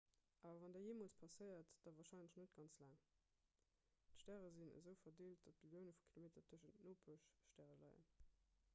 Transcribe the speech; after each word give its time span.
awer 0.45 0.59
wann 0.61 0.73
dat 0.75 0.85
jeemools 0.85 1.17
passéiert 1.23 1.69
da 1.83 1.89
warscheinlech 1.99 2.37
net 2.39 2.53
ganz 2.61 2.77
laang 2.85 2.97
d'stäre 4.15 4.49
sinn 4.55 4.73
esou 4.79 4.95
verdeelt 5.03 5.43
datt 5.49 5.59
billioune 5.65 5.93
vu 5.99 6.07
kilometer 6.09 6.47
tëschent 6.51 6.81
nopeschstäre 6.89 7.77
leien 7.85 8.09